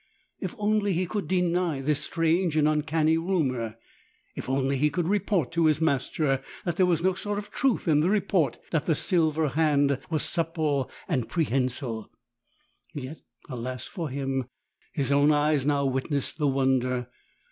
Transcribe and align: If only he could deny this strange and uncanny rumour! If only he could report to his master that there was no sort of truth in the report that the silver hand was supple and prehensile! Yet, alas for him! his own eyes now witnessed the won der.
If 0.39 0.55
only 0.57 0.93
he 0.93 1.05
could 1.05 1.27
deny 1.27 1.79
this 1.79 2.03
strange 2.03 2.55
and 2.57 2.67
uncanny 2.67 3.19
rumour! 3.19 3.75
If 4.35 4.49
only 4.49 4.77
he 4.77 4.89
could 4.89 5.07
report 5.07 5.51
to 5.51 5.67
his 5.67 5.79
master 5.79 6.41
that 6.65 6.75
there 6.77 6.87
was 6.87 7.03
no 7.03 7.13
sort 7.13 7.37
of 7.37 7.51
truth 7.51 7.87
in 7.87 7.99
the 7.99 8.09
report 8.09 8.57
that 8.71 8.87
the 8.87 8.95
silver 8.95 9.49
hand 9.49 9.99
was 10.09 10.23
supple 10.23 10.89
and 11.07 11.29
prehensile! 11.29 12.09
Yet, 12.95 13.19
alas 13.47 13.85
for 13.85 14.09
him! 14.09 14.45
his 14.91 15.11
own 15.11 15.31
eyes 15.31 15.67
now 15.67 15.85
witnessed 15.85 16.39
the 16.39 16.47
won 16.47 16.79
der. 16.79 17.07